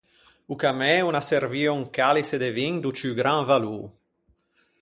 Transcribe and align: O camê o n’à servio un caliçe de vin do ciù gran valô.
O 0.47 0.55
camê 0.63 0.95
o 1.07 1.09
n’à 1.13 1.23
servio 1.31 1.71
un 1.79 1.85
caliçe 1.97 2.37
de 2.43 2.49
vin 2.57 2.73
do 2.83 2.91
ciù 2.99 3.11
gran 3.19 3.41
valô. 3.49 3.79